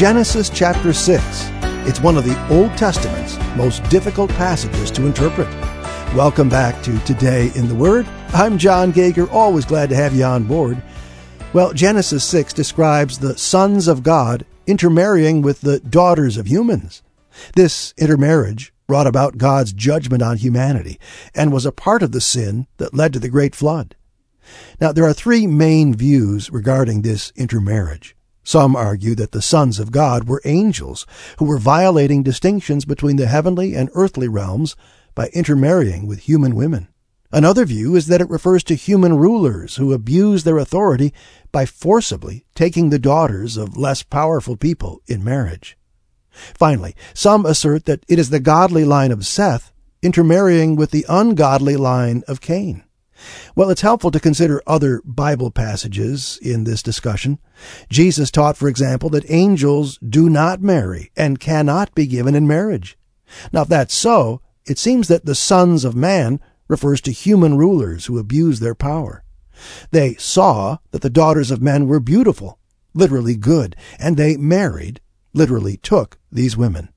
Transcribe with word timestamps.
Genesis 0.00 0.48
chapter 0.48 0.94
6. 0.94 1.22
It's 1.86 2.00
one 2.00 2.16
of 2.16 2.24
the 2.24 2.48
Old 2.50 2.74
Testament's 2.78 3.36
most 3.54 3.84
difficult 3.90 4.30
passages 4.30 4.90
to 4.92 5.04
interpret. 5.04 5.46
Welcome 6.16 6.48
back 6.48 6.82
to 6.84 6.98
Today 7.00 7.50
in 7.54 7.68
the 7.68 7.74
Word. 7.74 8.06
I'm 8.32 8.56
John 8.56 8.92
Gager, 8.92 9.30
always 9.30 9.66
glad 9.66 9.90
to 9.90 9.96
have 9.96 10.14
you 10.14 10.24
on 10.24 10.44
board. 10.44 10.82
Well, 11.52 11.74
Genesis 11.74 12.24
6 12.24 12.54
describes 12.54 13.18
the 13.18 13.36
sons 13.36 13.88
of 13.88 14.02
God 14.02 14.46
intermarrying 14.66 15.42
with 15.42 15.60
the 15.60 15.80
daughters 15.80 16.38
of 16.38 16.46
humans. 16.46 17.02
This 17.54 17.92
intermarriage 17.98 18.72
brought 18.86 19.06
about 19.06 19.36
God's 19.36 19.74
judgment 19.74 20.22
on 20.22 20.38
humanity 20.38 20.98
and 21.34 21.52
was 21.52 21.66
a 21.66 21.72
part 21.72 22.02
of 22.02 22.12
the 22.12 22.22
sin 22.22 22.66
that 22.78 22.94
led 22.94 23.12
to 23.12 23.18
the 23.18 23.28
great 23.28 23.54
flood. 23.54 23.96
Now, 24.80 24.92
there 24.92 25.04
are 25.04 25.12
three 25.12 25.46
main 25.46 25.94
views 25.94 26.48
regarding 26.48 27.02
this 27.02 27.34
intermarriage. 27.36 28.16
Some 28.42 28.74
argue 28.74 29.14
that 29.16 29.32
the 29.32 29.42
sons 29.42 29.78
of 29.78 29.92
God 29.92 30.24
were 30.24 30.42
angels 30.44 31.06
who 31.38 31.44
were 31.44 31.58
violating 31.58 32.22
distinctions 32.22 32.84
between 32.84 33.16
the 33.16 33.26
heavenly 33.26 33.74
and 33.74 33.90
earthly 33.94 34.28
realms 34.28 34.76
by 35.14 35.28
intermarrying 35.28 36.06
with 36.06 36.20
human 36.20 36.54
women. 36.54 36.88
Another 37.32 37.64
view 37.64 37.94
is 37.94 38.08
that 38.08 38.20
it 38.20 38.28
refers 38.28 38.64
to 38.64 38.74
human 38.74 39.16
rulers 39.16 39.76
who 39.76 39.92
abuse 39.92 40.42
their 40.42 40.58
authority 40.58 41.12
by 41.52 41.64
forcibly 41.64 42.44
taking 42.54 42.90
the 42.90 42.98
daughters 42.98 43.56
of 43.56 43.76
less 43.76 44.02
powerful 44.02 44.56
people 44.56 45.00
in 45.06 45.22
marriage. 45.22 45.76
Finally, 46.30 46.96
some 47.14 47.46
assert 47.46 47.84
that 47.84 48.04
it 48.08 48.18
is 48.18 48.30
the 48.30 48.40
godly 48.40 48.84
line 48.84 49.12
of 49.12 49.26
Seth 49.26 49.72
intermarrying 50.02 50.76
with 50.76 50.90
the 50.90 51.04
ungodly 51.08 51.76
line 51.76 52.22
of 52.26 52.40
Cain. 52.40 52.82
Well, 53.54 53.70
it's 53.70 53.80
helpful 53.82 54.10
to 54.10 54.20
consider 54.20 54.62
other 54.66 55.02
Bible 55.04 55.50
passages 55.50 56.38
in 56.42 56.64
this 56.64 56.82
discussion. 56.82 57.38
Jesus 57.88 58.30
taught, 58.30 58.56
for 58.56 58.68
example, 58.68 59.10
that 59.10 59.30
angels 59.30 59.98
do 59.98 60.28
not 60.28 60.62
marry 60.62 61.10
and 61.16 61.40
cannot 61.40 61.94
be 61.94 62.06
given 62.06 62.34
in 62.34 62.46
marriage. 62.46 62.98
Now, 63.52 63.62
if 63.62 63.68
that's 63.68 63.94
so, 63.94 64.40
it 64.66 64.78
seems 64.78 65.08
that 65.08 65.24
the 65.24 65.34
sons 65.34 65.84
of 65.84 65.94
man 65.94 66.40
refers 66.68 67.00
to 67.02 67.12
human 67.12 67.56
rulers 67.56 68.06
who 68.06 68.18
abuse 68.18 68.60
their 68.60 68.74
power. 68.74 69.24
They 69.90 70.14
saw 70.14 70.78
that 70.90 71.02
the 71.02 71.10
daughters 71.10 71.50
of 71.50 71.60
men 71.60 71.86
were 71.86 72.00
beautiful, 72.00 72.58
literally 72.94 73.36
good, 73.36 73.76
and 73.98 74.16
they 74.16 74.36
married, 74.36 75.00
literally 75.32 75.76
took, 75.76 76.18
these 76.30 76.56
women. 76.56 76.88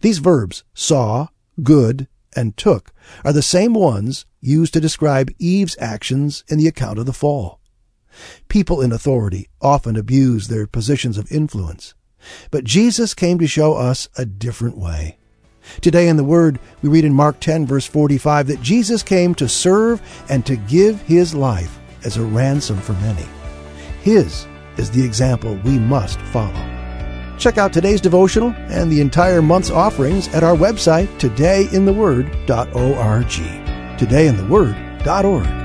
These 0.00 0.18
verbs, 0.18 0.64
saw, 0.74 1.28
good, 1.62 2.08
and 2.34 2.56
took, 2.56 2.92
are 3.24 3.32
the 3.32 3.42
same 3.42 3.74
ones 3.74 4.26
used 4.40 4.74
to 4.74 4.80
describe 4.80 5.30
Eve's 5.38 5.76
actions 5.78 6.44
in 6.48 6.58
the 6.58 6.68
account 6.68 6.98
of 6.98 7.06
the 7.06 7.12
fall. 7.12 7.60
People 8.48 8.80
in 8.80 8.92
authority 8.92 9.48
often 9.60 9.96
abuse 9.96 10.48
their 10.48 10.66
positions 10.66 11.16
of 11.16 11.30
influence, 11.32 11.94
but 12.50 12.64
Jesus 12.64 13.14
came 13.14 13.38
to 13.38 13.46
show 13.46 13.74
us 13.74 14.08
a 14.16 14.24
different 14.24 14.76
way. 14.76 15.18
Today 15.80 16.08
in 16.08 16.16
the 16.16 16.24
Word, 16.24 16.58
we 16.82 16.88
read 16.88 17.04
in 17.04 17.14
Mark 17.14 17.40
10, 17.40 17.66
verse 17.66 17.86
45, 17.86 18.48
that 18.48 18.62
Jesus 18.62 19.02
came 19.02 19.34
to 19.36 19.48
serve 19.48 20.02
and 20.28 20.44
to 20.44 20.56
give 20.56 21.00
his 21.02 21.34
life 21.34 21.78
as 22.04 22.16
a 22.16 22.22
ransom 22.22 22.78
for 22.78 22.94
many. 22.94 23.26
His 24.02 24.46
is 24.76 24.90
the 24.90 25.04
example 25.04 25.58
we 25.64 25.78
must 25.78 26.20
follow. 26.20 26.71
Check 27.42 27.58
out 27.58 27.72
today's 27.72 28.00
devotional 28.00 28.54
and 28.68 28.88
the 28.88 29.00
entire 29.00 29.42
month's 29.42 29.72
offerings 29.72 30.28
at 30.28 30.44
our 30.44 30.54
website, 30.54 31.08
todayintheword.org. 31.18 33.26
Todayintheword.org. 33.98 35.61